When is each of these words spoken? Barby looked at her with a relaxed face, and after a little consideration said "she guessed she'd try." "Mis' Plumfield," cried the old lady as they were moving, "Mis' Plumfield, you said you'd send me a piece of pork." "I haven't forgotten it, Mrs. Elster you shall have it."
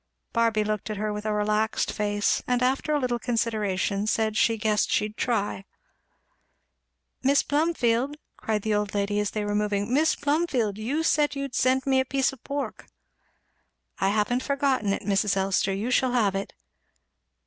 Barby 0.33 0.63
looked 0.63 0.89
at 0.89 0.97
her 0.97 1.13
with 1.13 1.27
a 1.27 1.31
relaxed 1.31 1.91
face, 1.91 2.41
and 2.47 2.63
after 2.63 2.91
a 2.91 2.97
little 2.99 3.19
consideration 3.19 4.07
said 4.07 4.35
"she 4.35 4.57
guessed 4.57 4.89
she'd 4.91 5.15
try." 5.15 5.63
"Mis' 7.21 7.43
Plumfield," 7.43 8.17
cried 8.35 8.63
the 8.63 8.73
old 8.73 8.95
lady 8.95 9.19
as 9.19 9.29
they 9.29 9.45
were 9.45 9.53
moving, 9.53 9.93
"Mis' 9.93 10.15
Plumfield, 10.15 10.79
you 10.79 11.03
said 11.03 11.35
you'd 11.35 11.53
send 11.53 11.85
me 11.85 11.99
a 11.99 12.05
piece 12.05 12.33
of 12.33 12.43
pork." 12.43 12.87
"I 13.99 14.09
haven't 14.09 14.41
forgotten 14.41 14.91
it, 14.91 15.03
Mrs. 15.03 15.37
Elster 15.37 15.71
you 15.71 15.91
shall 15.91 16.13
have 16.13 16.33
it." 16.33 16.53